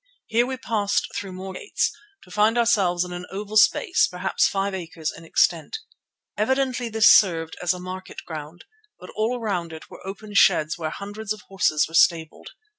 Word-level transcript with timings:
Here 0.25 0.47
we 0.47 0.57
passed 0.57 1.09
through 1.15 1.33
more 1.33 1.53
gates, 1.53 1.91
to 2.23 2.31
find 2.31 2.57
ourselves 2.57 3.03
in 3.05 3.11
an 3.13 3.27
oval 3.29 3.55
space, 3.55 4.07
perhaps 4.07 4.47
five 4.47 4.73
acres 4.73 5.13
in 5.15 5.23
extent. 5.25 5.77
Evidently 6.35 6.89
this 6.89 7.07
served 7.07 7.55
as 7.61 7.71
a 7.71 7.79
market 7.79 8.23
ground, 8.25 8.65
but 8.99 9.11
all 9.15 9.39
around 9.39 9.71
it 9.73 9.91
were 9.91 10.01
open 10.03 10.33
sheds 10.33 10.75
where 10.75 10.89
hundreds 10.89 11.33
of 11.33 11.41
horses 11.49 11.87
were 11.87 11.93
stabled. 11.93 12.49